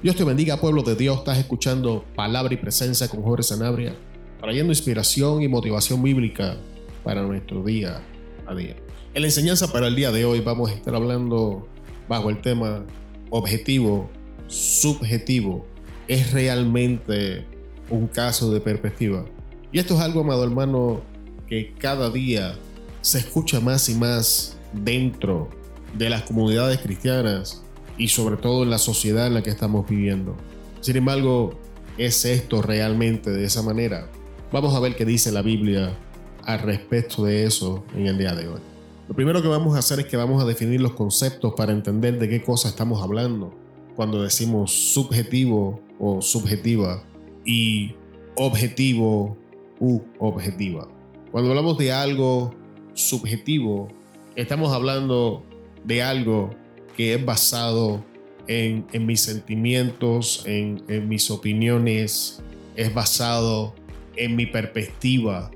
Dios 0.00 0.14
te 0.14 0.22
bendiga, 0.22 0.60
pueblo 0.60 0.84
de 0.84 0.94
Dios. 0.94 1.18
Estás 1.18 1.38
escuchando 1.38 2.04
Palabra 2.14 2.54
y 2.54 2.56
Presencia 2.56 3.08
con 3.08 3.20
Jorge 3.20 3.42
Sanabria, 3.42 3.96
trayendo 4.40 4.70
inspiración 4.70 5.42
y 5.42 5.48
motivación 5.48 6.00
bíblica 6.00 6.56
para 7.02 7.22
nuestro 7.22 7.64
día 7.64 8.00
a 8.46 8.54
día. 8.54 8.76
En 9.14 9.22
la 9.22 9.26
enseñanza 9.26 9.72
para 9.72 9.88
el 9.88 9.96
día 9.96 10.12
de 10.12 10.24
hoy 10.24 10.38
vamos 10.38 10.70
a 10.70 10.74
estar 10.74 10.94
hablando 10.94 11.66
bajo 12.08 12.30
el 12.30 12.40
tema 12.40 12.86
objetivo, 13.30 14.08
subjetivo. 14.46 15.66
¿Es 16.06 16.30
realmente 16.32 17.44
un 17.90 18.06
caso 18.06 18.52
de 18.52 18.60
perspectiva? 18.60 19.24
Y 19.72 19.80
esto 19.80 19.94
es 19.94 20.00
algo, 20.00 20.20
amado 20.20 20.44
hermano, 20.44 21.00
que 21.48 21.74
cada 21.76 22.08
día 22.08 22.54
se 23.00 23.18
escucha 23.18 23.58
más 23.58 23.88
y 23.88 23.96
más 23.96 24.56
dentro 24.72 25.48
de 25.96 26.08
las 26.08 26.22
comunidades 26.22 26.78
cristianas 26.78 27.64
y 27.98 28.08
sobre 28.08 28.36
todo 28.36 28.62
en 28.62 28.70
la 28.70 28.78
sociedad 28.78 29.26
en 29.26 29.34
la 29.34 29.42
que 29.42 29.50
estamos 29.50 29.88
viviendo. 29.88 30.36
Sin 30.80 30.96
embargo, 30.96 31.58
¿es 31.98 32.24
esto 32.24 32.62
realmente 32.62 33.30
de 33.30 33.44
esa 33.44 33.62
manera? 33.62 34.08
Vamos 34.52 34.74
a 34.74 34.80
ver 34.80 34.96
qué 34.96 35.04
dice 35.04 35.32
la 35.32 35.42
Biblia 35.42 35.98
al 36.44 36.60
respecto 36.60 37.24
de 37.24 37.44
eso 37.44 37.84
en 37.94 38.06
el 38.06 38.16
día 38.16 38.34
de 38.34 38.48
hoy. 38.48 38.60
Lo 39.08 39.14
primero 39.14 39.42
que 39.42 39.48
vamos 39.48 39.74
a 39.74 39.80
hacer 39.80 40.00
es 40.00 40.06
que 40.06 40.16
vamos 40.16 40.42
a 40.42 40.46
definir 40.46 40.80
los 40.80 40.92
conceptos 40.92 41.54
para 41.56 41.72
entender 41.72 42.18
de 42.18 42.28
qué 42.28 42.42
cosa 42.42 42.68
estamos 42.68 43.02
hablando 43.02 43.52
cuando 43.96 44.22
decimos 44.22 44.72
subjetivo 44.72 45.80
o 45.98 46.22
subjetiva 46.22 47.02
y 47.44 47.94
objetivo 48.36 49.36
u 49.80 50.00
objetiva. 50.18 50.88
Cuando 51.32 51.50
hablamos 51.50 51.76
de 51.78 51.92
algo 51.92 52.54
subjetivo, 52.94 53.88
estamos 54.36 54.72
hablando 54.72 55.42
de 55.84 56.02
algo 56.02 56.50
que 56.98 57.14
es 57.14 57.24
basado 57.24 58.04
en, 58.48 58.84
mis 59.06 59.20
sentimientos, 59.20 60.42
en, 60.46 60.82
mis 61.08 61.30
opiniones, 61.30 62.42
es 62.74 62.92
basado 62.92 63.72
en 64.16 64.34
mi 64.34 64.46
perspectiva 64.46 65.52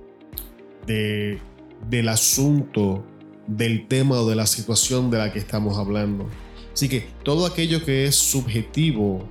de, 0.86 1.40
del 1.90 2.08
asunto, 2.08 3.04
del 3.48 3.88
tema 3.88 4.20
o 4.20 4.28
de 4.28 4.36
la 4.36 4.46
situación 4.46 5.10
de 5.10 5.18
la 5.18 5.32
que 5.32 5.40
estamos 5.40 5.78
hablando. 5.78 6.30
Así 6.72 6.88
que 6.88 7.08
todo 7.24 7.44
aquello 7.44 7.84
que 7.84 8.04
es 8.04 8.14
subjetivo 8.14 9.28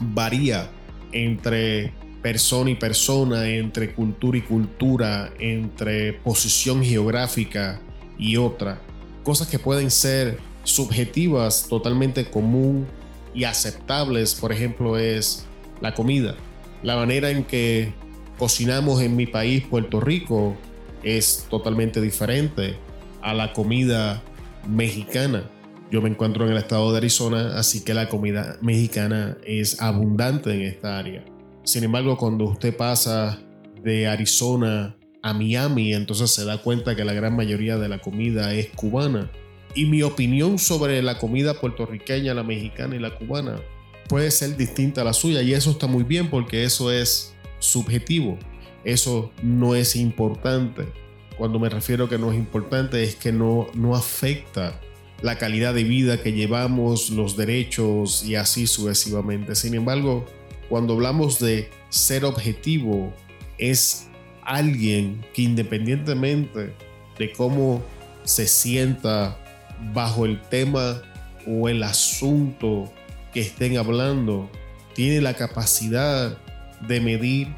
varía 0.00 0.70
entre 1.12 1.94
persona 2.20 2.72
y 2.72 2.74
persona, 2.74 3.48
entre 3.48 3.94
cultura 3.94 4.36
y 4.36 4.42
cultura, 4.42 5.32
entre 5.38 6.12
posición 6.12 6.84
geográfica 6.84 7.80
y 8.18 8.36
otra. 8.36 8.82
Cosas 9.24 9.48
que 9.48 9.58
pueden 9.58 9.90
ser 9.90 10.46
subjetivas 10.68 11.66
totalmente 11.68 12.30
común 12.30 12.86
y 13.34 13.44
aceptables, 13.44 14.34
por 14.34 14.52
ejemplo, 14.52 14.98
es 14.98 15.46
la 15.80 15.94
comida. 15.94 16.34
La 16.82 16.96
manera 16.96 17.30
en 17.30 17.44
que 17.44 17.92
cocinamos 18.38 19.00
en 19.00 19.16
mi 19.16 19.26
país, 19.26 19.64
Puerto 19.68 20.00
Rico, 20.00 20.56
es 21.02 21.46
totalmente 21.48 22.00
diferente 22.00 22.76
a 23.22 23.34
la 23.34 23.52
comida 23.52 24.22
mexicana. 24.68 25.48
Yo 25.90 26.02
me 26.02 26.10
encuentro 26.10 26.44
en 26.44 26.52
el 26.52 26.58
estado 26.58 26.92
de 26.92 26.98
Arizona, 26.98 27.58
así 27.58 27.82
que 27.82 27.94
la 27.94 28.08
comida 28.08 28.58
mexicana 28.60 29.38
es 29.46 29.80
abundante 29.80 30.52
en 30.52 30.62
esta 30.62 30.98
área. 30.98 31.24
Sin 31.64 31.84
embargo, 31.84 32.18
cuando 32.18 32.44
usted 32.44 32.76
pasa 32.76 33.40
de 33.82 34.06
Arizona 34.06 34.96
a 35.22 35.32
Miami, 35.32 35.94
entonces 35.94 36.30
se 36.30 36.44
da 36.44 36.58
cuenta 36.58 36.94
que 36.94 37.04
la 37.04 37.14
gran 37.14 37.34
mayoría 37.34 37.78
de 37.78 37.88
la 37.88 38.00
comida 38.00 38.52
es 38.52 38.68
cubana 38.68 39.30
y 39.74 39.86
mi 39.86 40.02
opinión 40.02 40.58
sobre 40.58 41.02
la 41.02 41.18
comida 41.18 41.54
puertorriqueña, 41.60 42.34
la 42.34 42.42
mexicana 42.42 42.96
y 42.96 42.98
la 42.98 43.14
cubana 43.14 43.60
puede 44.08 44.30
ser 44.30 44.56
distinta 44.56 45.02
a 45.02 45.04
la 45.04 45.12
suya 45.12 45.42
y 45.42 45.52
eso 45.52 45.70
está 45.70 45.86
muy 45.86 46.04
bien 46.04 46.30
porque 46.30 46.64
eso 46.64 46.90
es 46.90 47.34
subjetivo, 47.58 48.38
eso 48.84 49.32
no 49.42 49.74
es 49.74 49.96
importante. 49.96 50.86
Cuando 51.36 51.58
me 51.58 51.68
refiero 51.68 52.06
a 52.06 52.08
que 52.08 52.18
no 52.18 52.32
es 52.32 52.38
importante 52.38 53.02
es 53.02 53.14
que 53.14 53.32
no, 53.32 53.68
no 53.74 53.94
afecta 53.94 54.80
la 55.22 55.36
calidad 55.36 55.74
de 55.74 55.84
vida 55.84 56.22
que 56.22 56.32
llevamos, 56.32 57.10
los 57.10 57.36
derechos 57.36 58.24
y 58.24 58.34
así 58.36 58.66
sucesivamente. 58.66 59.54
Sin 59.54 59.74
embargo, 59.74 60.24
cuando 60.68 60.94
hablamos 60.94 61.38
de 61.38 61.70
ser 61.88 62.24
objetivo, 62.24 63.12
es 63.58 64.08
alguien 64.42 65.24
que 65.34 65.42
independientemente 65.42 66.72
de 67.18 67.32
cómo 67.32 67.82
se 68.24 68.46
sienta 68.46 69.38
bajo 69.92 70.26
el 70.26 70.40
tema 70.42 71.02
o 71.46 71.68
el 71.68 71.82
asunto 71.82 72.92
que 73.32 73.40
estén 73.40 73.76
hablando, 73.76 74.50
tiene 74.94 75.20
la 75.20 75.34
capacidad 75.34 76.36
de 76.86 77.00
medir 77.00 77.48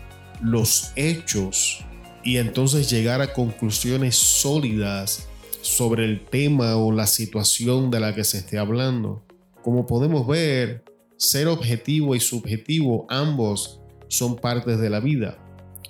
los 0.42 0.92
hechos 0.96 1.84
y 2.22 2.36
entonces 2.36 2.90
llegar 2.90 3.20
a 3.20 3.32
conclusiones 3.32 4.16
sólidas 4.16 5.28
sobre 5.62 6.04
el 6.04 6.24
tema 6.24 6.76
o 6.76 6.92
la 6.92 7.06
situación 7.06 7.90
de 7.90 8.00
la 8.00 8.14
que 8.14 8.24
se 8.24 8.38
esté 8.38 8.58
hablando. 8.58 9.22
Como 9.62 9.86
podemos 9.86 10.26
ver, 10.26 10.84
ser 11.16 11.48
objetivo 11.48 12.14
y 12.14 12.20
subjetivo 12.20 13.06
ambos 13.08 13.80
son 14.08 14.36
partes 14.36 14.78
de 14.78 14.90
la 14.90 15.00
vida. 15.00 15.38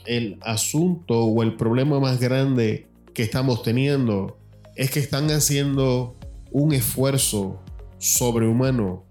El 0.06 0.38
asunto 0.42 1.24
o 1.24 1.42
el 1.42 1.56
problema 1.56 2.00
más 2.00 2.18
grande 2.20 2.88
que 3.14 3.22
estamos 3.22 3.62
teniendo 3.62 4.38
es 4.76 4.90
que 4.90 5.00
están 5.00 5.30
haciendo 5.30 6.16
un 6.52 6.72
esfuerzo 6.72 7.60
sobrehumano 7.98 9.04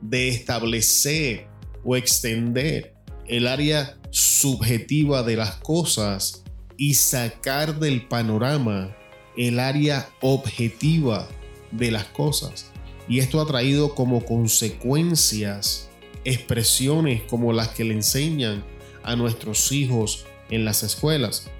de 0.00 0.28
establecer 0.28 1.46
o 1.84 1.96
extender 1.96 2.94
el 3.26 3.46
área 3.46 3.98
subjetiva 4.10 5.22
de 5.22 5.36
las 5.36 5.56
cosas 5.56 6.44
y 6.76 6.94
sacar 6.94 7.78
del 7.78 8.06
panorama 8.06 8.96
el 9.36 9.60
área 9.60 10.08
objetiva 10.20 11.28
de 11.70 11.90
las 11.90 12.04
cosas. 12.04 12.70
Y 13.08 13.20
esto 13.20 13.40
ha 13.40 13.46
traído 13.46 13.94
como 13.94 14.24
consecuencias 14.24 15.88
expresiones 16.24 17.22
como 17.22 17.52
las 17.52 17.68
que 17.68 17.84
le 17.84 17.94
enseñan 17.94 18.64
a 19.02 19.16
nuestros 19.16 19.72
hijos 19.72 20.26
en 20.50 20.64
las 20.64 20.82
escuelas. 20.82 21.50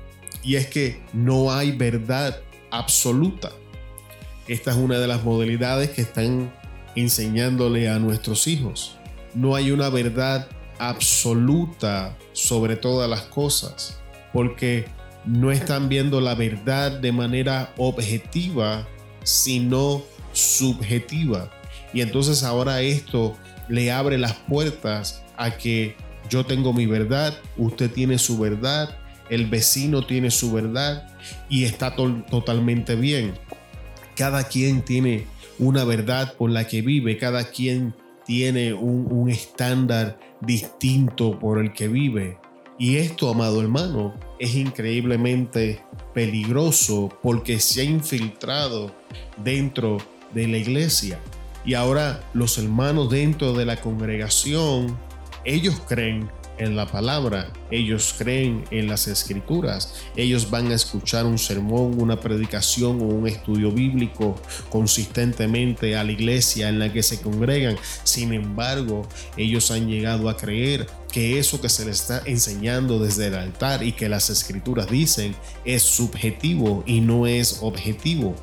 Y 0.43 0.57
es 0.57 0.67
que 0.67 1.01
no 1.13 1.53
hay 1.53 1.73
verdad 1.73 2.41
absoluta. 2.71 3.53
Esta 4.49 4.71
es 4.71 4.79
una 4.79 4.99
de 4.99 5.07
las 5.07 5.25
modalidades 5.25 5.91
que 5.91 6.01
están 6.01 6.51
enseñándole 6.97 7.91
a 7.91 7.99
nuestros 7.99 8.47
hijos. 8.47 8.97
No 9.35 9.55
hay 9.55 9.73
una 9.73 9.91
verdad 9.91 10.49
absoluta 10.79 12.17
sobre 12.33 12.77
todas 12.77 13.11
las 13.11 13.23
cosas, 13.23 14.01
porque 14.33 14.87
no 15.27 15.53
están 15.53 15.91
viendo 15.91 16.23
la 16.23 16.35
verdad 16.35 16.93
de 16.93 17.13
manera 17.13 17.75
objetiva, 17.77 18.89
sino 19.23 20.03
subjetiva. 20.33 21.51
Y 21.93 22.01
entonces 22.01 22.43
ahora 22.43 22.81
esto 22.81 23.37
le 23.69 23.93
abre 23.93 24.17
las 24.17 24.33
puertas 24.33 25.23
a 25.37 25.51
que 25.51 25.95
yo 26.31 26.47
tengo 26.47 26.73
mi 26.73 26.87
verdad, 26.87 27.37
usted 27.59 27.91
tiene 27.91 28.19
su 28.19 28.39
verdad, 28.39 28.97
el 29.29 29.45
vecino 29.45 30.07
tiene 30.07 30.31
su 30.31 30.53
verdad 30.53 31.07
y 31.51 31.65
está 31.65 31.95
totalmente 31.95 32.97
bien 32.97 33.35
cada 34.19 34.49
quien 34.49 34.83
tiene 34.83 35.27
una 35.61 35.85
verdad 35.85 36.35
por 36.35 36.51
la 36.51 36.67
que 36.67 36.83
vive, 36.83 37.17
cada 37.19 37.45
quien 37.53 37.95
tiene 38.27 38.75
un, 38.75 39.31
estándar 39.31 40.19
distinto 40.41 41.39
por 41.39 41.61
el 41.61 41.73
que 41.73 41.87
vive. 41.87 42.37
Y 42.81 42.97
esto, 42.97 43.31
amado 43.31 43.61
hermano, 43.61 44.15
es 44.41 44.57
increíblemente 44.57 45.85
peligroso 46.15 47.17
porque 47.23 47.61
se 47.61 47.83
ha 47.83 47.85
infiltrado 47.85 48.93
dentro 49.45 49.99
de 50.35 50.49
la 50.49 50.57
iglesia. 50.57 51.21
Y 51.65 51.75
ahora 51.75 52.29
los 52.35 52.59
hermanos 52.59 53.11
dentro 53.11 53.53
de 53.53 53.67
la 53.67 53.81
congregación, 53.81 54.99
ellos 55.45 55.81
creen 55.87 56.29
en 56.59 56.77
la 56.77 56.87
palabra, 56.87 57.53
ellos 57.71 58.15
creen 58.17 58.65
en 58.71 58.89
las 58.89 59.07
escrituras, 59.07 59.95
ellos 60.17 60.51
van 60.51 60.71
a 60.71 60.75
escuchar 60.75 61.27
un 61.27 61.39
sermón, 61.39 62.01
una 62.01 62.21
predicación 62.21 63.01
o 63.01 63.05
un 63.05 63.27
estudio 63.27 63.71
bíblico 63.71 64.37
consistentemente 64.71 65.97
a 65.97 66.05
la 66.05 66.13
iglesia 66.13 66.69
en 66.69 66.79
la 66.79 66.93
que 66.93 67.03
se 67.03 67.21
congregan. 67.21 67.77
Sin 68.05 68.33
embargo, 68.33 69.07
ellos 69.37 69.71
han 69.71 69.89
llegado 69.89 70.29
a 70.29 70.37
creer 70.37 70.87
que 71.13 71.39
eso 71.39 71.61
que 71.61 71.69
se 71.69 71.85
les 71.85 72.01
está 72.01 72.23
enseñando 72.27 72.99
desde 72.99 73.29
el 73.29 73.35
altar 73.35 73.83
y 73.83 73.93
que 73.93 74.09
las 74.09 74.31
escrituras 74.31 74.91
dicen 74.91 75.35
es 75.65 75.83
subjetivo 75.83 76.83
y 76.87 77.01
no 77.01 77.27
es 77.27 77.59
objetivo. 77.63 78.35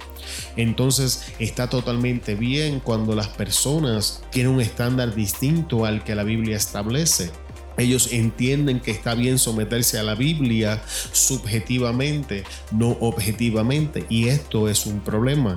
Entonces 0.56 1.24
está 1.40 1.70
totalmente 1.70 2.36
bien 2.36 2.80
cuando 2.80 3.16
las 3.16 3.28
personas 3.28 4.24
tienen 4.32 4.54
un 4.54 4.62
estándar 4.62 5.14
distinto 5.14 5.86
al 5.86 6.04
que 6.04 6.16
la 6.16 6.24
Biblia 6.24 6.58
establece. 6.58 7.32
Ellos 7.78 8.14
entienden 8.14 8.80
que 8.80 8.92
está 8.92 9.16
bien 9.16 9.38
someterse 9.38 10.00
a 10.00 10.04
la 10.04 10.16
Biblia 10.16 10.82
subjetivamente, 11.12 12.44
no 12.72 12.98
objetivamente. 13.02 14.06
Y 14.10 14.30
esto 14.30 14.70
es 14.70 14.86
un 14.86 15.02
problema, 15.02 15.56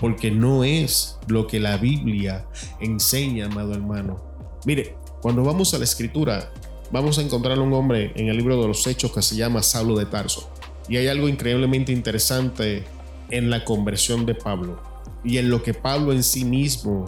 porque 0.00 0.30
no 0.30 0.64
es 0.64 1.18
lo 1.28 1.46
que 1.46 1.60
la 1.60 1.76
Biblia 1.76 2.46
enseña, 2.80 3.46
amado 3.46 3.74
hermano. 3.74 4.20
Mire, 4.64 4.96
cuando 5.22 5.44
vamos 5.44 5.72
a 5.74 5.78
la 5.78 5.84
escritura, 5.84 6.52
vamos 6.90 7.18
a 7.18 7.22
encontrar 7.22 7.58
un 7.60 7.72
hombre 7.72 8.12
en 8.16 8.28
el 8.28 8.36
libro 8.36 8.60
de 8.60 8.68
los 8.68 8.86
Hechos 8.86 9.12
que 9.12 9.22
se 9.22 9.36
llama 9.36 9.62
Saulo 9.62 9.96
de 9.96 10.06
Tarso. 10.06 10.50
Y 10.88 10.96
hay 10.96 11.06
algo 11.06 11.28
increíblemente 11.28 11.92
interesante 11.92 12.84
en 13.30 13.48
la 13.48 13.64
conversión 13.64 14.26
de 14.26 14.34
Pablo 14.34 14.82
y 15.22 15.38
en 15.38 15.50
lo 15.50 15.62
que 15.62 15.74
Pablo 15.74 16.12
en 16.12 16.24
sí 16.24 16.44
mismo 16.44 17.04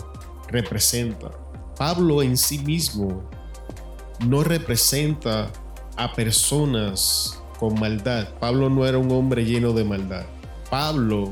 representa. 0.49 1.33
Pablo 1.77 2.23
en 2.23 2.37
sí 2.37 2.59
mismo 2.59 3.29
no 4.27 4.45
representa 4.45 5.51
a 5.97 6.13
personas 6.13 7.39
con 7.59 7.79
maldad. 7.79 8.29
Pablo 8.41 8.71
no 8.71 8.87
era 8.87 8.99
un 8.99 9.11
hombre 9.13 9.45
lleno 9.45 9.73
de 9.73 9.85
maldad. 9.85 10.25
Pablo, 10.71 11.31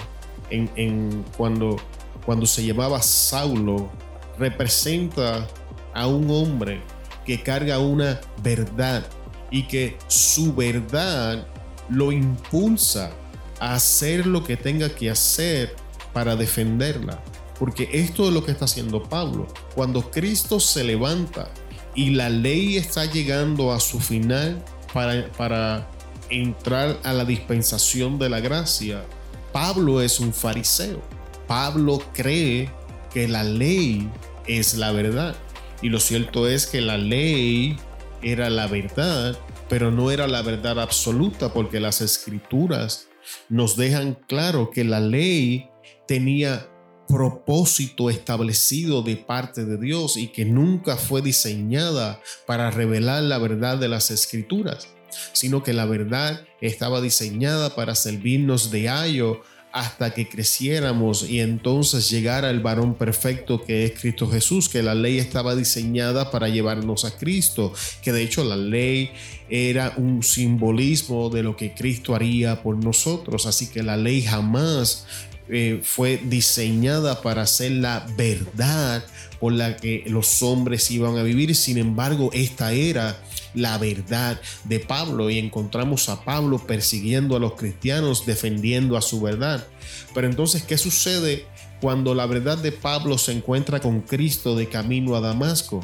en, 0.51 1.25
cuando, 1.37 1.77
cuando 2.25 2.47
se 2.47 2.65
llamaba 2.65 3.01
Saulo, 3.03 3.91
representa 4.39 5.47
a 5.95 6.07
un 6.07 6.31
hombre 6.31 6.83
que 7.25 7.43
carga 7.43 7.79
una 7.79 8.21
verdad 8.43 9.07
y 9.51 9.65
que 9.65 9.97
su 10.09 10.55
verdad 10.55 11.47
lo 11.89 12.13
impulsa 12.13 13.11
a 13.59 13.75
hacer 13.75 14.27
lo 14.27 14.45
que 14.45 14.57
tenga 14.57 14.89
que 14.89 15.11
hacer 15.11 15.75
para 16.13 16.37
defenderla. 16.37 17.23
Porque 17.59 17.89
esto 17.93 18.29
es 18.29 18.33
lo 18.33 18.45
que 18.45 18.53
está 18.53 18.65
haciendo 18.65 19.03
Pablo. 19.03 19.47
Cuando 19.75 20.11
Cristo 20.11 20.61
se 20.61 20.83
levanta 20.83 21.51
y 21.95 22.11
la 22.11 22.29
ley 22.29 22.77
está 22.77 23.05
llegando 23.05 23.73
a 23.73 23.81
su 23.81 24.01
final 24.01 24.63
para, 24.93 25.31
para 25.33 25.89
entrar 26.31 26.99
a 27.03 27.13
la 27.13 27.25
dispensación 27.25 28.19
de 28.19 28.29
la 28.29 28.41
gracia, 28.41 29.05
Pablo 29.53 30.01
es 30.01 30.21
un 30.21 30.33
fariseo. 30.33 31.03
Pablo 31.47 32.01
cree 32.15 32.71
que 33.13 33.27
la 33.27 33.43
ley 33.43 34.09
es 34.47 34.75
la 34.75 34.93
verdad. 34.93 35.35
Y 35.83 35.89
lo 35.89 35.99
cierto 35.99 36.49
es 36.49 36.67
que 36.67 36.81
la 36.81 36.99
ley 36.99 37.77
era 38.23 38.51
la 38.51 38.67
verdad, 38.67 39.39
pero 39.69 39.91
no 39.91 40.11
era 40.11 40.29
la 40.29 40.43
verdad 40.43 40.79
absoluta 40.79 41.53
porque 41.53 41.81
las 41.81 42.01
escrituras 42.01 43.09
nos 43.49 43.77
dejan 43.77 44.19
claro 44.29 44.71
que 44.71 44.85
la 44.85 45.01
ley 45.01 45.69
tenía 46.07 46.70
propósito 47.11 48.11
establecido 48.11 49.03
de 49.03 49.17
parte 49.17 49.65
de 49.65 49.77
Dios 49.77 50.17
y 50.17 50.29
que 50.29 50.45
nunca 50.45 50.97
fue 50.97 51.23
diseñada 51.23 52.21
para 52.47 52.71
revelar 52.71 53.23
la 53.25 53.39
verdad 53.39 53.79
de 53.79 53.89
las 53.89 54.11
escrituras, 54.11 54.89
sino 55.33 55.63
que 55.63 55.73
la 55.73 55.87
verdad 55.87 56.45
estaba 56.61 57.01
diseñada 57.01 57.75
para 57.75 57.95
servirnos 57.95 58.71
de 58.71 58.89
ayo 58.89 59.43
hasta 59.73 60.13
que 60.13 60.29
creciéramos 60.29 61.29
y 61.29 61.41
entonces 61.41 62.11
llegara 62.11 62.51
el 62.51 62.61
varón 62.61 62.95
perfecto 62.95 63.63
que 63.63 63.85
es 63.85 63.93
Cristo 63.99 64.29
Jesús, 64.29 64.69
que 64.69 64.83
la 64.83 64.95
ley 64.95 65.19
estaba 65.19 65.55
diseñada 65.55 66.31
para 66.31 66.49
llevarnos 66.49 67.05
a 67.05 67.17
Cristo, 67.17 67.73
que 68.03 68.13
de 68.13 68.23
hecho 68.23 68.43
la 68.43 68.57
ley 68.57 69.13
era 69.49 69.95
un 69.97 70.23
simbolismo 70.23 71.31
de 71.31 71.43
lo 71.45 71.57
que 71.57 71.73
Cristo 71.73 72.15
haría 72.15 72.63
por 72.63 72.83
nosotros, 72.83 73.47
así 73.47 73.69
que 73.69 73.83
la 73.83 73.97
ley 73.97 74.23
jamás 74.23 75.07
eh, 75.53 75.81
fue 75.83 76.19
diseñada 76.19 77.23
para 77.23 77.47
ser 77.47 77.73
la 77.73 78.07
verdad 78.17 79.05
por 79.41 79.53
la 79.53 79.77
que 79.77 80.05
los 80.07 80.43
hombres 80.43 80.91
iban 80.91 81.17
a 81.17 81.23
vivir. 81.23 81.55
Sin 81.57 81.79
embargo, 81.79 82.31
esta 82.33 82.73
era 82.73 83.21
la 83.55 83.79
verdad 83.79 84.41
de 84.65 84.81
Pablo 84.81 85.31
y 85.31 85.39
encontramos 85.39 86.09
a 86.09 86.25
Pablo 86.25 86.59
persiguiendo 86.67 87.37
a 87.37 87.41
los 87.41 87.55
cristianos, 87.55 88.27
defendiendo 88.27 88.97
a 88.97 89.03
su 89.03 89.21
verdad. 89.21 89.67
Pero 90.15 90.27
entonces, 90.27 90.63
¿qué 90.63 90.79
sucede 90.79 91.47
cuando 91.81 92.15
la 92.15 92.27
verdad 92.27 92.59
de 92.59 92.73
Pablo 92.73 93.19
se 93.19 93.33
encuentra 93.33 93.81
con 93.81 94.03
Cristo 94.03 94.55
de 94.55 94.69
camino 94.69 95.17
a 95.17 95.21
Damasco? 95.21 95.81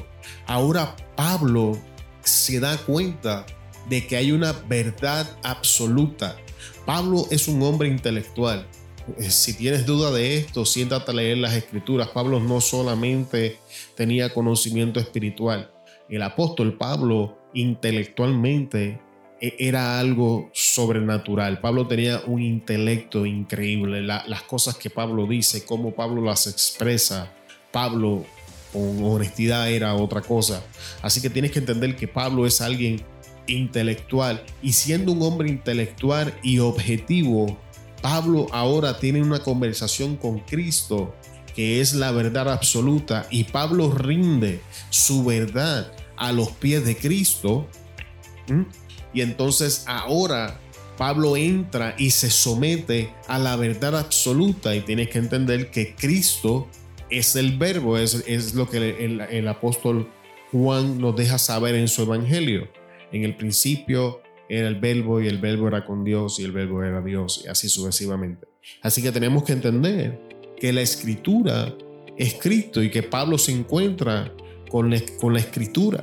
Ahora 0.47 0.95
Pablo 1.17 1.79
se 2.23 2.61
da 2.61 2.77
cuenta 2.77 3.47
de 3.89 4.07
que 4.07 4.17
hay 4.17 4.33
una 4.33 4.53
verdad 4.53 5.29
absoluta. 5.43 6.37
Pablo 6.85 7.27
es 7.31 7.49
un 7.49 7.63
hombre 7.63 7.89
intelectual. 7.89 8.67
Eh, 9.19 9.31
si 9.31 9.55
tienes 9.55 9.87
duda 9.87 10.11
de 10.11 10.37
esto, 10.39 10.65
siéntate 10.65 11.11
a 11.11 11.15
leer 11.15 11.39
las 11.39 11.55
escrituras. 11.55 12.09
Pablo 12.09 12.41
no 12.41 12.61
solamente 12.61 13.59
tenía 13.95 14.33
conocimiento 14.33 15.01
espiritual, 15.01 15.71
el 16.09 16.23
apóstol 16.23 16.77
Pablo 16.77 17.39
intelectualmente 17.55 19.01
e, 19.41 19.57
era 19.59 19.99
algo 19.99 20.51
sobrenatural. 20.53 21.61
Pablo 21.61 21.87
tenía 21.87 22.23
un 22.27 22.43
intelecto 22.43 23.27
increíble. 23.27 24.03
las 24.03 24.43
cosas 24.43 24.77
que 24.77 24.91
Pablo 24.91 25.27
dice, 25.27 25.65
cómo 25.65 25.95
Pablo 25.95 26.23
las 26.23 26.47
expresa, 26.47 27.33
Pablo 27.73 28.25
con 28.73 29.03
honestidad 29.05 29.71
era 29.71 29.95
otra 29.95 30.21
cosa. 30.21 30.63
Así 31.03 31.21
que 31.21 31.31
tienes 31.31 31.51
que 31.51 31.61
entender 31.61 31.97
que 31.97 32.09
Pablo 32.09 32.47
es 32.47 32.61
alguien 32.61 33.03
intelectual 33.47 34.43
y 34.63 34.73
siendo 34.73 35.13
un 35.13 35.23
hombre 35.23 35.49
intelectual 35.49 36.35
y 36.43 36.59
objetivo, 36.59 37.59
Pablo 38.03 38.47
ahora 38.53 38.99
tiene 38.99 39.23
una 39.23 39.41
conversación 39.41 40.17
con 40.17 40.41
Cristo 40.41 41.15
que 41.57 41.81
es 41.81 41.95
la 41.95 42.13
verdad 42.13 42.51
absoluta 42.51 43.27
y 43.31 43.45
Pablo 43.45 43.91
rinde 43.91 44.61
su 44.91 45.25
verdad 45.25 45.91
a 46.17 46.31
los 46.31 46.51
pies 46.51 46.85
de 46.85 46.97
Cristo. 46.97 47.67
Y 49.15 49.23
entonces 49.23 49.85
ahora 49.87 50.61
Pablo 50.99 51.35
entra 51.35 51.95
y 51.97 52.11
se 52.11 52.31
somete 52.31 53.11
a 53.27 53.39
la 53.39 53.57
verdad 53.57 53.97
absoluta 53.97 54.77
y 54.77 54.83
tienes 54.83 55.09
que 55.09 55.19
entender 55.19 55.71
que 55.71 55.95
Cristo 55.95 56.69
es 57.09 57.37
el 57.37 57.57
verbo, 57.57 57.97
es, 57.97 58.23
es 58.27 58.55
lo 58.55 58.69
que 58.69 59.05
el, 59.05 59.23
el 59.23 59.49
apóstol 59.49 60.11
Juan 60.53 60.99
nos 60.99 61.17
deja 61.17 61.39
saber 61.39 61.75
en 61.75 61.89
su 61.89 62.03
evangelio. 62.03 62.69
En 63.13 63.25
el 63.25 63.35
principio 63.35 64.21
era 64.49 64.69
el 64.69 64.77
verbo 64.77 65.21
y 65.21 65.27
el 65.27 65.39
verbo 65.39 65.69
era 65.69 65.85
con 65.85 66.05
Dios 66.05 66.39
y 66.39 66.45
el 66.45 66.53
verbo 66.53 66.83
era 66.83 67.01
Dios 67.01 67.43
y 67.45 67.49
así 67.49 67.69
sucesivamente. 67.69 68.47
Así 68.83 69.03
que 69.03 69.13
tenemos 69.13 69.45
que 69.45 69.53
entender 69.53 70.21
que 70.59 70.73
la 70.73 70.83
escritura 70.83 71.75
es 72.17 72.35
Cristo 72.35 72.83
y 72.83 72.91
que 72.91 73.03
Pablo 73.03 73.39
se 73.39 73.53
encuentra 73.53 74.33
con 74.71 74.91
la, 74.91 75.01
con 75.21 75.33
la 75.33 75.41
escritura. 75.41 76.03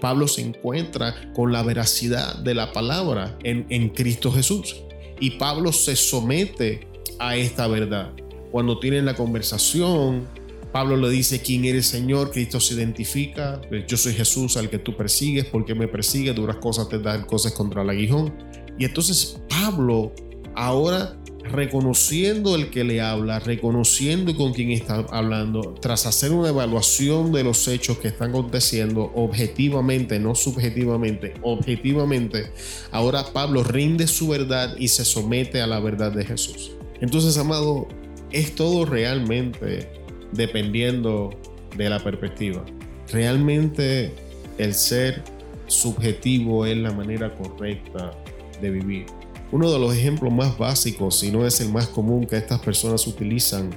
Pablo 0.00 0.26
se 0.26 0.42
encuentra 0.42 1.32
con 1.34 1.52
la 1.52 1.62
veracidad 1.62 2.36
de 2.36 2.54
la 2.54 2.72
palabra 2.72 3.38
en, 3.44 3.66
en 3.70 3.90
Cristo 3.90 4.32
Jesús. 4.32 4.76
Y 5.20 5.32
Pablo 5.32 5.72
se 5.72 5.96
somete 5.96 6.86
a 7.18 7.36
esta 7.36 7.66
verdad. 7.68 8.12
Cuando 8.50 8.78
tienen 8.78 9.04
la 9.04 9.14
conversación, 9.14 10.26
Pablo 10.72 10.96
le 10.96 11.10
dice, 11.10 11.40
¿quién 11.40 11.64
eres 11.64 11.86
Señor? 11.86 12.30
Cristo 12.30 12.60
se 12.60 12.74
identifica, 12.74 13.60
pues, 13.68 13.86
yo 13.86 13.96
soy 13.96 14.14
Jesús 14.14 14.56
al 14.56 14.68
que 14.68 14.78
tú 14.78 14.96
persigues, 14.96 15.46
porque 15.46 15.74
me 15.74 15.88
persigues? 15.88 16.34
Duras 16.34 16.56
cosas 16.56 16.88
te 16.88 16.98
dan 16.98 17.24
cosas 17.24 17.52
contra 17.52 17.82
el 17.82 17.90
aguijón. 17.90 18.34
Y 18.78 18.84
entonces 18.84 19.40
Pablo 19.48 20.12
ahora 20.54 21.18
reconociendo 21.48 22.54
el 22.54 22.70
que 22.70 22.84
le 22.84 23.00
habla, 23.00 23.38
reconociendo 23.38 24.36
con 24.36 24.52
quién 24.52 24.70
está 24.70 25.06
hablando, 25.10 25.74
tras 25.80 26.06
hacer 26.06 26.32
una 26.32 26.48
evaluación 26.48 27.32
de 27.32 27.44
los 27.44 27.66
hechos 27.68 27.98
que 27.98 28.08
están 28.08 28.30
aconteciendo 28.30 29.10
objetivamente, 29.14 30.18
no 30.18 30.34
subjetivamente, 30.34 31.34
objetivamente, 31.42 32.52
ahora 32.90 33.24
Pablo 33.32 33.62
rinde 33.62 34.06
su 34.06 34.28
verdad 34.28 34.76
y 34.78 34.88
se 34.88 35.04
somete 35.04 35.60
a 35.60 35.66
la 35.66 35.80
verdad 35.80 36.12
de 36.12 36.24
Jesús. 36.24 36.72
Entonces, 37.00 37.38
amado, 37.38 37.88
es 38.30 38.54
todo 38.54 38.84
realmente 38.84 39.97
dependiendo 40.32 41.30
de 41.76 41.88
la 41.90 42.02
perspectiva. 42.02 42.64
Realmente 43.12 44.12
el 44.58 44.74
ser 44.74 45.22
subjetivo 45.66 46.66
es 46.66 46.76
la 46.76 46.92
manera 46.92 47.34
correcta 47.34 48.12
de 48.60 48.70
vivir. 48.70 49.06
Uno 49.50 49.70
de 49.70 49.78
los 49.78 49.94
ejemplos 49.94 50.32
más 50.32 50.58
básicos, 50.58 51.20
si 51.20 51.30
no 51.30 51.46
es 51.46 51.60
el 51.60 51.70
más 51.70 51.88
común 51.88 52.26
que 52.26 52.36
estas 52.36 52.60
personas 52.60 53.06
utilizan, 53.06 53.70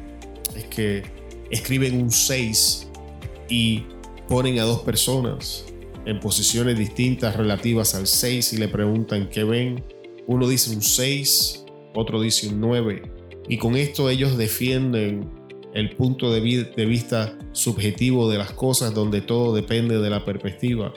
es 0.56 0.66
que 0.66 1.04
escriben 1.50 2.02
un 2.02 2.12
6 2.12 2.90
y 3.50 3.86
ponen 4.28 4.60
a 4.60 4.64
dos 4.64 4.82
personas 4.82 5.66
en 6.06 6.20
posiciones 6.20 6.78
distintas 6.78 7.36
relativas 7.36 7.96
al 7.96 8.08
6 8.08 8.54
y 8.54 8.58
le 8.58 8.68
preguntan 8.68 9.30
qué 9.30 9.44
ven. 9.44 9.84
Uno 10.28 10.48
dice 10.48 10.74
un 10.76 10.82
6, 10.82 11.66
otro 11.94 12.22
dice 12.22 12.48
un 12.48 12.60
9. 12.60 13.04
Y 13.48 13.58
con 13.58 13.76
esto 13.76 14.10
ellos 14.10 14.38
defienden 14.38 15.30
el 15.74 15.96
punto 15.96 16.32
de, 16.32 16.42
vista 16.42 17.38
subjetivo 17.54 18.30
de 18.30 18.38
las 18.38 18.52
cosas 18.52 18.94
donde 18.94 19.22
todo 19.22 19.56
depende 19.56 20.00
de 20.00 20.10
la 20.10 20.26
perspectiva. 20.26 20.94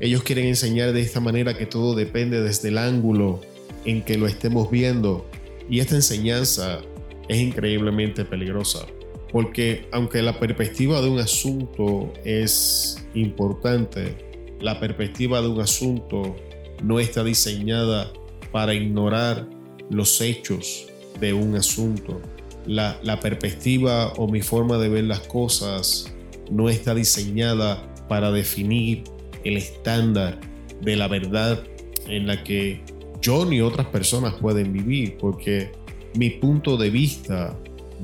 Ellos 0.00 0.22
quieren 0.22 0.46
enseñar 0.46 0.92
de 0.92 1.00
esta 1.00 1.20
manera 1.20 1.56
que 1.56 1.66
todo 1.66 1.94
depende 1.94 2.40
desde 2.40 2.68
el 2.68 2.78
ángulo 2.78 3.40
en 3.84 4.02
que 4.02 4.16
lo 4.16 4.26
estemos 4.26 4.70
viendo. 4.70 5.26
Y 5.68 5.80
esta 5.80 5.94
enseñanza 5.94 6.80
es 7.28 7.38
increíblemente 7.38 8.24
peligrosa. 8.24 8.86
Porque 9.30 9.88
aunque 9.92 10.22
la 10.22 10.38
perspectiva 10.38 11.00
de 11.00 11.08
un 11.08 11.18
asunto 11.18 12.12
es 12.24 13.04
importante, 13.14 14.16
la 14.60 14.78
perspectiva 14.78 15.40
de 15.40 15.48
un 15.48 15.60
asunto 15.60 16.36
no 16.82 17.00
está 17.00 17.24
diseñada 17.24 18.12
para 18.50 18.74
ignorar 18.74 19.48
los 19.88 20.20
hechos 20.20 20.86
de 21.20 21.32
un 21.32 21.56
asunto 21.56 22.20
la, 22.66 23.20
perspectiva 23.20 24.12
o 24.16 24.28
mi 24.28 24.42
forma 24.42 24.78
de 24.78 24.88
ver 24.88 25.04
las 25.04 25.20
cosas 25.20 26.12
no 26.50 26.68
está 26.68 26.94
diseñada 26.94 27.82
para 28.08 28.30
definir 28.30 29.04
el 29.44 29.56
estándar 29.56 30.38
de 30.80 30.96
la 30.96 31.08
verdad 31.08 31.62
en 32.08 32.26
la 32.26 32.42
que 32.42 32.80
yo 33.20 33.44
ni 33.44 33.60
otras 33.60 33.86
personas 33.86 34.34
pueden 34.34 34.72
vivir, 34.72 35.16
porque 35.18 35.70
mi 36.14 36.30
punto 36.30 36.76
de 36.76 36.90
vista 36.90 37.56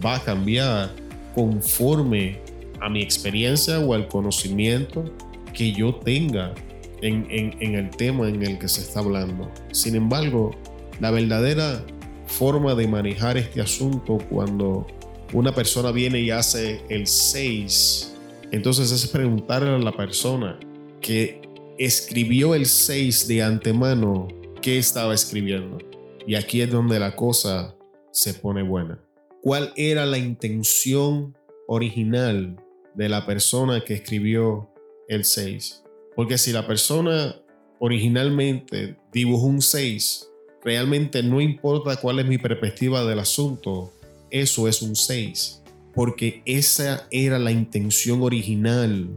va 0.04 0.16
a 0.16 0.22
cambiar 0.22 0.90
conforme 1.34 2.40
a 2.80 2.88
mi 2.88 3.02
experiencia 3.02 3.80
o 3.80 3.94
al 3.94 4.06
conocimiento 4.08 5.04
que 5.52 5.72
yo 5.72 5.94
tenga 5.96 6.54
en, 7.02 7.26
en, 7.30 7.74
el 7.74 7.90
tema 7.90 8.28
en 8.28 8.42
el 8.42 8.58
que 8.58 8.68
se 8.68 8.80
está 8.80 9.00
hablando. 9.00 9.50
Sin 9.72 9.96
embargo, 9.96 10.52
la 11.00 11.10
verdadera 11.10 11.84
forma 12.28 12.74
de 12.74 12.86
manejar 12.86 13.36
este 13.36 13.60
asunto 13.60 14.18
cuando 14.30 14.86
una 15.32 15.54
persona 15.54 15.90
viene 15.90 16.20
y 16.20 16.30
hace 16.30 16.82
el 16.88 17.06
6, 17.06 18.14
entonces 18.52 18.92
es 18.92 19.06
preguntarle 19.08 19.70
a 19.70 19.78
la 19.78 19.92
persona 19.92 20.58
que 21.00 21.42
escribió 21.78 22.54
el 22.54 22.66
6 22.66 23.28
de 23.28 23.42
antemano 23.42 24.28
qué 24.62 24.78
estaba 24.78 25.14
escribiendo. 25.14 25.78
Y 26.26 26.34
aquí 26.34 26.60
es 26.60 26.70
donde 26.70 26.98
la 26.98 27.16
cosa 27.16 27.74
se 28.10 28.34
pone 28.34 28.62
buena. 28.62 29.00
¿Cuál 29.42 29.72
era 29.76 30.04
la 30.06 30.18
intención 30.18 31.36
original 31.66 32.56
de 32.94 33.08
la 33.08 33.24
persona 33.26 33.82
que 33.84 33.94
escribió 33.94 34.70
el 35.08 35.24
6? 35.24 35.84
Porque 36.16 36.36
si 36.36 36.52
la 36.52 36.66
persona 36.66 37.36
originalmente 37.78 38.96
dibujó 39.12 39.46
un 39.46 39.62
6, 39.62 40.28
realmente 40.64 41.22
no 41.22 41.40
importa 41.40 41.96
cuál 41.96 42.18
es 42.18 42.26
mi 42.26 42.38
perspectiva 42.38 43.04
del 43.04 43.18
asunto, 43.18 43.92
eso 44.30 44.68
es 44.68 44.82
un 44.82 44.96
6. 44.96 45.62
Porque 45.94 46.42
esa 46.44 47.06
era 47.10 47.38
la 47.38 47.50
intención 47.50 48.22
original 48.22 49.08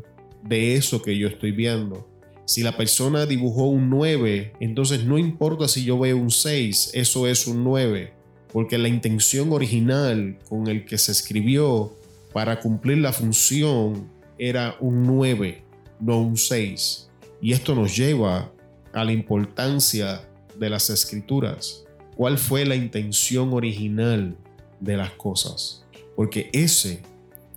de 0.43 0.75
eso 0.75 1.01
que 1.01 1.17
yo 1.17 1.27
estoy 1.27 1.51
viendo. 1.51 2.07
Si 2.45 2.63
la 2.63 2.75
persona 2.75 3.25
dibujó 3.25 3.65
un 3.65 3.89
9, 3.89 4.53
entonces 4.60 5.05
no 5.05 5.17
importa 5.17 5.67
si 5.67 5.83
yo 5.83 6.00
veo 6.00 6.17
un 6.17 6.31
6, 6.31 6.91
eso 6.93 7.27
es 7.27 7.48
un 7.48 7.63
9. 7.63 8.13
Porque 8.51 8.77
la 8.77 8.88
intención 8.88 9.53
original 9.53 10.38
con 10.50 10.67
el 10.67 10.86
que 10.86 10.98
se 10.98 11.12
escribió 11.12 11.93
para 12.33 12.60
cumplir 12.60 12.98
la 12.98 13.13
función 13.13 14.10
era 14.38 14.75
un 14.79 15.03
9 15.03 15.71
no 16.01 16.19
un 16.19 16.36
6. 16.36 17.10
Y 17.41 17.53
esto 17.53 17.75
nos 17.75 17.95
lleva 17.95 18.51
a 18.93 19.05
la 19.05 19.13
importancia 19.13 20.27
de 20.61 20.69
las 20.69 20.89
escrituras. 20.91 21.83
¿Cuál 22.15 22.37
fue 22.37 22.65
la 22.65 22.75
intención 22.75 23.51
original 23.51 24.37
de 24.79 24.95
las 24.95 25.11
cosas? 25.11 25.83
Porque 26.15 26.49
ese, 26.53 27.01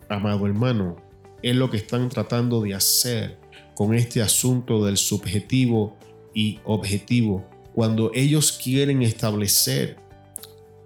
amado 0.09 0.47
hermano, 0.47 0.97
es 1.43 1.55
lo 1.55 1.71
que 1.71 1.77
están 1.77 2.09
tratando 2.09 2.63
de 2.63 2.75
hacer 2.75 3.39
con 3.75 3.95
este 3.95 4.23
asunto 4.23 4.85
del 4.87 4.97
subjetivo 4.97 5.97
y 6.33 6.61
objetivo. 6.65 7.45
Cuando 7.75 8.11
ellos 8.15 8.53
quieren 8.53 9.03
establecer 9.03 9.99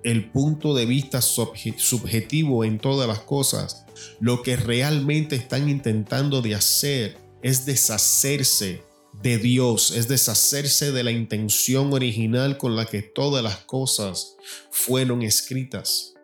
el 0.03 0.29
punto 0.29 0.75
de 0.75 0.87
vista 0.87 1.21
subjetivo 1.23 2.65
en 2.65 2.79
todas 2.79 3.07
las 3.07 3.21
cosas, 3.21 3.87
lo 4.19 4.43
que 4.43 4.57
realmente 4.57 5.37
están 5.37 5.69
intentando 5.69 6.43
de 6.43 6.57
hacer 6.57 7.17
es 7.43 7.65
deshacerse 7.65 8.88
de 9.23 9.39
Dios, 9.39 9.91
es 9.91 10.09
deshacerse 10.09 10.93
de 10.93 11.03
la 11.03 11.11
intención 11.11 11.93
original 11.93 12.57
con 12.59 12.77
la 12.77 12.87
que 12.87 13.03
todas 13.03 13.43
las 13.43 13.59
cosas 13.59 14.37
fueron 14.71 15.23
escritas, 15.23 16.15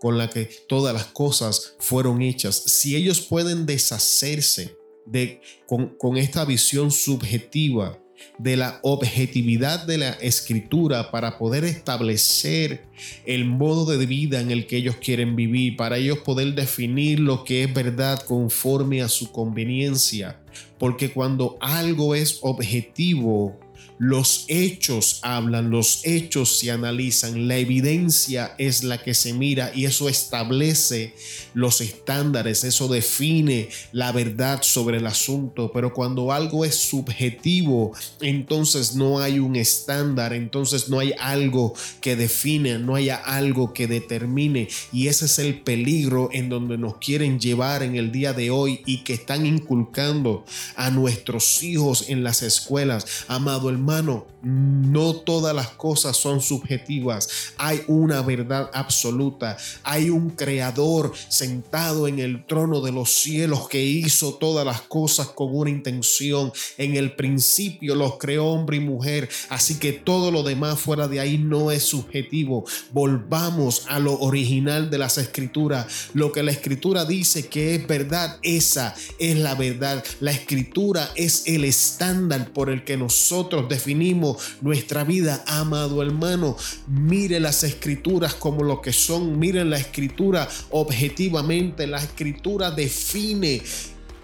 con 0.00 0.18
la 0.18 0.28
que 0.28 0.44
todas 0.68 0.92
las 0.92 1.06
cosas 1.06 1.74
fueron 1.78 2.22
hechas. 2.22 2.56
Si 2.66 2.96
ellos 2.96 3.20
pueden 3.20 3.66
deshacerse 3.66 4.76
de, 5.06 5.40
con, 5.66 5.96
con 5.96 6.16
esta 6.16 6.44
visión 6.44 6.90
subjetiva 6.90 7.98
de 8.38 8.56
la 8.56 8.80
objetividad 8.82 9.86
de 9.86 9.98
la 9.98 10.10
escritura 10.10 11.10
para 11.10 11.38
poder 11.38 11.64
establecer 11.64 12.84
el 13.26 13.44
modo 13.44 13.84
de 13.84 14.06
vida 14.06 14.40
en 14.40 14.50
el 14.50 14.66
que 14.66 14.76
ellos 14.76 14.96
quieren 14.96 15.36
vivir, 15.36 15.76
para 15.76 15.98
ellos 15.98 16.18
poder 16.18 16.54
definir 16.54 17.20
lo 17.20 17.44
que 17.44 17.64
es 17.64 17.74
verdad 17.74 18.20
conforme 18.22 19.02
a 19.02 19.08
su 19.08 19.30
conveniencia. 19.30 20.40
Porque 20.78 21.12
cuando 21.12 21.58
algo 21.60 22.14
es 22.14 22.38
objetivo, 22.42 23.58
los 24.00 24.46
hechos 24.48 25.18
hablan, 25.20 25.68
los 25.68 26.00
hechos 26.04 26.58
se 26.58 26.70
analizan, 26.70 27.48
la 27.48 27.58
evidencia 27.58 28.54
es 28.56 28.82
la 28.82 29.02
que 29.02 29.12
se 29.12 29.34
mira 29.34 29.72
y 29.74 29.84
eso 29.84 30.08
establece 30.08 31.14
los 31.52 31.82
estándares, 31.82 32.64
eso 32.64 32.88
define 32.88 33.68
la 33.92 34.10
verdad 34.10 34.62
sobre 34.62 34.96
el 34.96 35.06
asunto. 35.06 35.70
Pero 35.74 35.92
cuando 35.92 36.32
algo 36.32 36.64
es 36.64 36.76
subjetivo, 36.76 37.92
entonces 38.22 38.94
no 38.94 39.20
hay 39.20 39.38
un 39.38 39.54
estándar, 39.54 40.32
entonces 40.32 40.88
no 40.88 40.98
hay 40.98 41.12
algo 41.18 41.74
que 42.00 42.16
define, 42.16 42.78
no 42.78 42.94
hay 42.94 43.10
algo 43.10 43.74
que 43.74 43.86
determine. 43.86 44.66
Y 44.94 45.08
ese 45.08 45.26
es 45.26 45.38
el 45.38 45.60
peligro 45.60 46.30
en 46.32 46.48
donde 46.48 46.78
nos 46.78 46.96
quieren 46.96 47.38
llevar 47.38 47.82
en 47.82 47.96
el 47.96 48.12
día 48.12 48.32
de 48.32 48.50
hoy 48.50 48.80
y 48.86 49.04
que 49.04 49.12
están 49.12 49.44
inculcando 49.44 50.46
a 50.74 50.90
nuestros 50.90 51.62
hijos 51.62 52.06
en 52.08 52.24
las 52.24 52.42
escuelas. 52.42 53.04
Amado 53.28 53.68
hermano, 53.68 53.89
hermano, 53.90 54.26
no 54.42 55.14
todas 55.14 55.54
las 55.54 55.68
cosas 55.68 56.16
son 56.16 56.40
subjetivas. 56.40 57.28
Hay 57.58 57.82
una 57.88 58.22
verdad 58.22 58.70
absoluta. 58.72 59.56
Hay 59.82 60.10
un 60.10 60.30
creador 60.30 61.12
sentado 61.28 62.08
en 62.08 62.18
el 62.18 62.46
trono 62.46 62.80
de 62.80 62.92
los 62.92 63.10
cielos 63.10 63.68
que 63.68 63.84
hizo 63.84 64.34
todas 64.34 64.64
las 64.64 64.80
cosas 64.82 65.28
con 65.28 65.54
una 65.54 65.70
intención. 65.70 66.52
En 66.78 66.96
el 66.96 67.14
principio 67.14 67.94
los 67.94 68.18
creó 68.18 68.46
hombre 68.46 68.78
y 68.78 68.80
mujer. 68.80 69.28
Así 69.48 69.78
que 69.78 69.92
todo 69.92 70.30
lo 70.30 70.42
demás 70.42 70.80
fuera 70.80 71.08
de 71.08 71.20
ahí 71.20 71.38
no 71.38 71.70
es 71.70 71.84
subjetivo. 71.84 72.64
Volvamos 72.92 73.84
a 73.88 73.98
lo 73.98 74.18
original 74.20 74.90
de 74.90 74.98
las 74.98 75.18
escrituras. 75.18 76.10
Lo 76.14 76.32
que 76.32 76.42
la 76.42 76.52
escritura 76.52 77.04
dice 77.04 77.48
que 77.48 77.74
es 77.74 77.86
verdad, 77.86 78.38
esa 78.42 78.94
es 79.18 79.36
la 79.38 79.54
verdad. 79.54 80.02
La 80.20 80.30
escritura 80.30 81.10
es 81.14 81.44
el 81.46 81.64
estándar 81.64 82.52
por 82.52 82.70
el 82.70 82.84
que 82.84 82.96
nosotros 82.96 83.68
definimos 83.68 84.29
nuestra 84.60 85.04
vida, 85.04 85.44
amado 85.46 86.02
hermano. 86.02 86.56
Mire 86.88 87.40
las 87.40 87.64
escrituras 87.64 88.34
como 88.34 88.64
lo 88.64 88.80
que 88.80 88.92
son, 88.92 89.38
miren 89.38 89.70
la 89.70 89.78
escritura 89.78 90.48
objetivamente, 90.70 91.86
la 91.86 91.98
escritura 91.98 92.70
define 92.70 93.62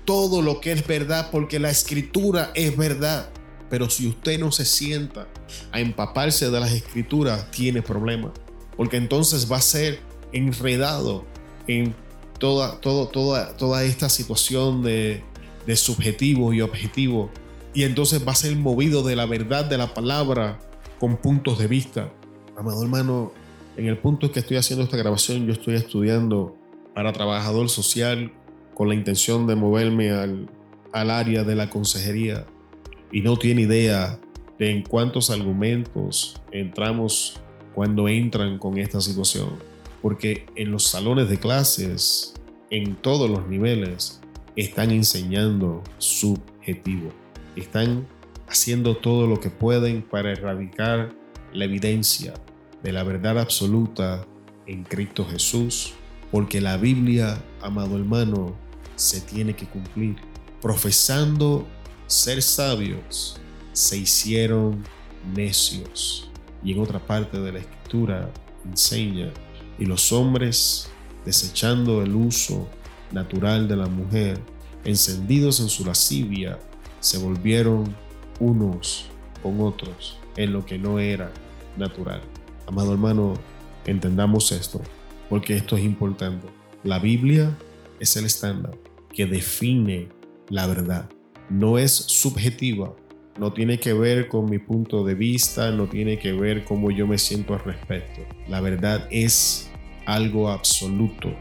todo 0.05 0.41
lo 0.41 0.61
que 0.61 0.73
es 0.73 0.87
verdad 0.87 1.31
porque 1.31 1.59
la 1.59 1.71
escritura 1.71 2.51
es 2.55 2.77
verdad. 2.77 3.29
Pero 3.69 3.91
si 3.91 4.07
usted 4.07 4.39
no 4.39 4.53
se 4.53 4.65
sienta 4.65 5.27
a 5.73 5.81
empaparse 5.81 6.51
de 6.51 6.61
las 6.61 6.73
escrituras, 6.73 7.51
tiene 7.51 7.83
problemas. 7.83 8.33
Porque 8.77 8.97
entonces 8.97 9.51
va 9.51 9.57
a 9.57 9.63
ser 9.63 9.99
enredado 10.33 11.25
en 11.67 11.95
toda, 12.39 12.81
todo, 12.81 13.09
toda, 13.09 13.57
toda 13.57 13.83
esta 13.85 14.09
situación 14.09 14.83
de, 14.83 15.23
de 15.67 15.77
subjetivo 15.77 16.53
y 16.53 16.61
objetivo 16.61 17.31
y 17.77 17.85
entonces 17.85 18.27
va 18.27 18.33
a 18.33 18.35
ser 18.35 18.57
movido 18.57 19.03
de 19.03 19.15
la 19.17 19.27
verdad 19.27 19.67
de 19.67 19.77
la 19.77 19.93
palabra 19.93 20.59
con 20.99 21.19
puntos 21.19 21.59
de 21.59 21.67
vista. 21.67 22.11
Amado 22.57 22.83
hermano, 22.83 23.33
en 23.77 23.85
el 23.85 23.99
punto 23.99 24.25
en 24.25 24.33
que 24.33 24.41
estoy 24.41 24.57
haciendo 24.57 24.83
esta 24.83 24.97
grabación, 24.97 25.47
yo 25.47 25.53
estoy 25.53 25.75
estudiando 25.75 26.57
para 26.95 27.13
trabajador 27.13 27.69
social 27.69 28.33
con 28.73 28.89
la 28.89 28.95
intención 28.95 29.47
de 29.47 29.57
moverme 29.57 30.11
al, 30.11 30.49
al 30.91 31.11
área 31.11 31.45
de 31.45 31.55
la 31.55 31.69
consejería 31.69 32.47
y 33.13 33.21
no 33.21 33.37
tiene 33.37 33.63
idea 33.63 34.19
de 34.59 34.71
en 34.71 34.83
cuántos 34.83 35.29
argumentos 35.29 36.41
entramos 36.53 37.39
cuando 37.75 38.09
entran 38.09 38.57
con 38.57 38.79
esta 38.79 39.03
situación. 39.03 39.51
Porque 40.01 40.47
en 40.57 40.71
los 40.71 40.85
salones 40.85 41.29
de 41.29 41.37
clases, 41.37 42.33
en 42.71 42.97
todos 42.97 43.29
los 43.29 43.47
niveles, 43.49 44.23
están 44.57 44.93
enseñando 44.93 45.85
subjetivo 45.99 47.13
están 47.61 48.07
haciendo 48.49 48.97
todo 48.97 49.27
lo 49.27 49.41
que 49.41 49.51
pueden 49.51 50.03
para 50.03 50.33
erradicar 50.33 51.15
la 51.53 51.65
evidencia 51.65 52.35
de 52.83 52.93
la 52.93 53.03
verdad 53.03 53.39
absoluta 53.39 54.25
en 54.67 54.85
Cristo 54.85 55.27
Jesús, 55.27 55.95
porque 56.31 56.61
la 56.61 56.77
Biblia, 56.77 57.43
amado 57.63 57.97
hermano, 57.97 58.57
se 58.97 59.21
tiene 59.21 59.55
que 59.55 59.67
cumplir. 59.67 60.17
Profesando 60.61 61.67
ser 62.07 62.43
sabios, 62.43 63.41
se 63.73 63.99
hicieron 63.99 64.83
necios. 65.35 66.31
Y 66.65 66.73
en 66.73 66.81
otra 66.81 66.99
parte 66.99 67.39
de 67.39 67.53
la 67.53 67.59
escritura 67.61 68.31
enseña, 68.65 69.33
y 69.79 69.85
los 69.85 70.13
hombres, 70.13 70.89
desechando 71.25 72.03
el 72.03 72.15
uso 72.15 72.69
natural 73.13 73.69
de 73.69 73.77
la 73.77 73.87
mujer, 73.87 74.41
encendidos 74.85 75.61
en 75.61 75.69
su 75.69 75.85
lascivia, 75.85 76.59
se 77.07 77.19
volvieron 77.19 77.85
unos 78.41 79.07
con 79.41 79.61
otros 79.61 80.19
en 80.37 80.53
lo 80.53 80.67
que 80.67 80.77
no 80.77 80.99
era 80.99 81.31
natural. 81.77 82.21
Amado 82.67 82.93
hermano, 82.93 83.35
entendamos 83.85 84.51
esto, 84.51 84.81
porque 85.31 85.57
esto 85.57 85.77
es 85.77 85.85
importante. 85.85 86.49
La 86.83 86.99
Biblia 86.99 87.57
es 88.01 88.17
el 88.17 88.25
estándar 88.25 88.77
que 89.15 89.25
define 89.25 90.09
la 90.49 90.67
verdad. 90.67 91.09
no 91.49 91.79
es 91.79 91.93
subjetiva, 91.93 92.97
no 93.39 93.53
tiene 93.53 93.79
que 93.79 93.93
ver 93.93 94.27
con 94.27 94.51
mi 94.51 94.59
punto 94.59 95.05
de 95.05 95.15
vista, 95.15 95.71
no 95.71 95.87
tiene 95.87 96.19
que 96.19 96.33
ver 96.33 96.65
cómo 96.65 96.91
yo 96.91 97.07
me 97.07 97.19
siento 97.19 97.55
al 97.55 97.63
respecto. 97.63 98.23
La 98.49 98.61
verdad 98.61 99.07
es 99.13 99.71
algo 100.07 100.51
absoluto. 100.51 101.33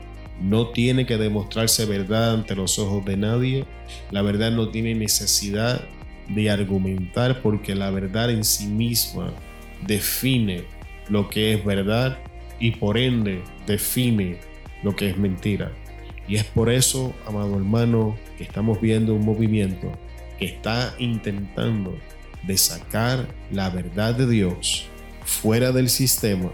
No 0.42 0.70
tiene 0.70 1.06
que 1.06 1.18
demostrarse 1.18 1.86
verdad 1.86 2.34
ante 2.34 2.56
los 2.56 2.78
ojos 2.78 3.06
de 3.06 3.18
nadie. 3.18 3.66
La 4.12 4.22
verdad 4.22 4.52
no 4.52 4.70
tiene 4.70 4.94
necesidad 4.96 5.82
de 6.28 6.50
argumentar 6.50 7.42
porque 7.42 7.76
la 7.76 7.90
verdad 7.92 8.30
en 8.32 8.44
sí 8.44 8.68
misma 8.68 9.32
define 9.86 10.64
lo 11.10 11.30
que 11.30 11.54
es 11.54 11.64
verdad 11.64 12.18
y 12.60 12.72
por 12.72 12.98
ende 12.98 13.44
define 13.68 14.38
lo 14.84 14.96
que 14.96 15.10
es 15.10 15.18
mentira. 15.18 15.72
Y 16.28 16.36
es 16.36 16.44
por 16.44 16.70
eso, 16.72 17.14
amado 17.28 17.56
hermano, 17.56 18.16
que 18.38 18.44
estamos 18.44 18.82
viendo 18.82 19.14
un 19.14 19.24
movimiento 19.24 19.92
que 20.40 20.46
está 20.46 20.96
intentando 20.98 21.98
de 22.44 22.58
sacar 22.58 23.28
la 23.52 23.70
verdad 23.70 24.16
de 24.16 24.28
Dios 24.28 24.88
fuera 25.24 25.72
del 25.72 25.90
sistema 25.90 26.52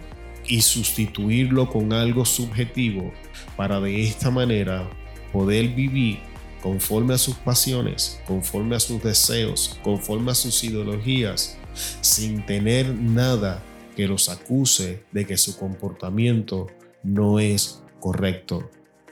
y 0.48 0.62
sustituirlo 0.62 1.70
con 1.70 1.94
algo 1.94 2.26
subjetivo 2.26 3.14
para 3.56 3.80
de 3.80 4.04
esta 4.04 4.32
manera 4.32 4.90
poder 5.32 5.70
vivir 5.70 6.20
conforme 6.62 7.16
a 7.16 7.18
sus 7.18 7.36
pasiones, 7.36 8.22
conforme 8.28 8.76
a 8.76 8.80
sus 8.80 9.02
deseos, 9.02 9.80
conforme 9.84 10.32
a 10.32 10.36
sus 10.36 10.64
ideologías, 10.64 11.58
sin 12.02 12.46
tener 12.46 12.94
nada 12.94 13.64
que 13.96 14.08
los 14.08 14.30
acuse 14.30 15.04
de 15.12 15.26
que 15.26 15.38
su 15.38 15.58
comportamiento 15.58 16.68
no 17.04 17.40
es 17.40 17.84
correcto. 18.00 18.70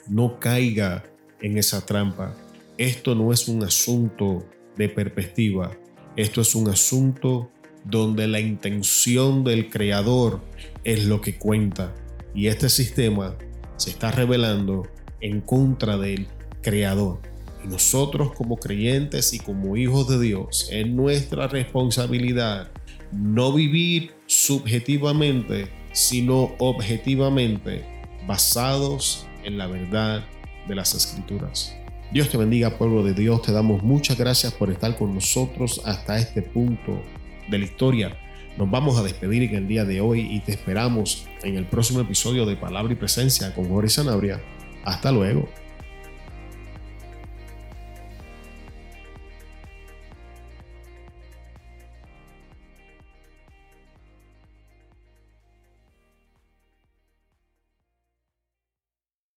No 0.08 0.40
caiga 0.40 1.04
en 1.42 1.58
esa 1.58 1.86
trampa. 1.86 2.36
Esto 2.78 3.16
no 3.16 3.34
es 3.34 3.48
un 3.48 3.64
asunto 3.64 4.46
de 4.78 4.90
perspectiva. 4.90 5.72
Esto 6.16 6.42
es 6.42 6.56
un 6.56 6.70
asunto 6.70 7.52
donde 7.86 8.28
la 8.28 8.40
intención 8.40 9.44
del 9.44 9.70
creador 9.70 10.42
es 10.84 11.06
lo 11.06 11.22
que 11.22 11.38
cuenta. 11.38 11.94
Y 12.34 12.48
este 12.48 12.70
sistema 12.70 13.36
se 13.78 13.90
está 13.92 14.12
revelando 14.12 14.88
en 15.22 15.42
contra 15.42 15.98
del 15.98 16.28
creador. 16.62 17.20
Y 17.64 17.68
nosotros 17.68 18.34
como 18.34 18.58
creyentes 18.58 19.34
y 19.34 19.40
como 19.40 19.76
hijos 19.76 20.08
de 20.08 20.20
Dios, 20.20 20.68
es 20.72 20.88
nuestra 20.88 21.48
responsabilidad 21.48 22.72
no 23.12 23.54
vivir 23.54 24.12
subjetivamente, 24.28 25.70
sino 25.92 26.56
objetivamente, 26.60 27.84
basados 28.28 29.26
en 29.44 29.58
la 29.58 29.68
verdad 29.68 30.24
de 30.68 30.76
las 30.76 30.94
escrituras. 30.94 31.76
Dios 32.12 32.30
te 32.30 32.38
bendiga, 32.38 32.78
pueblo 32.78 33.04
de 33.04 33.14
Dios. 33.14 33.42
Te 33.42 33.52
damos 33.52 33.84
muchas 33.84 34.18
gracias 34.18 34.54
por 34.54 34.72
estar 34.72 34.98
con 34.98 35.14
nosotros 35.14 35.82
hasta 35.86 36.18
este 36.18 36.42
punto 36.42 37.02
de 37.50 37.58
la 37.58 37.66
historia. 37.66 38.18
Nos 38.58 38.70
vamos 38.70 38.98
a 38.98 39.04
despedir 39.04 39.44
en 39.44 39.56
el 39.56 39.68
día 39.68 39.86
de 39.86 40.02
hoy 40.02 40.22
y 40.22 40.40
te 40.42 40.52
esperamos 40.52 41.28
en 41.44 41.56
el 41.56 41.66
próximo 41.66 42.02
episodio 42.02 42.46
de 42.46 42.56
Palabra 42.56 42.94
y 42.94 42.96
Presencia 42.96 43.54
con 43.54 43.70
Jorge 43.70 43.90
Sanabria. 43.90 44.42
Hasta 44.84 45.12
luego. 45.12 45.50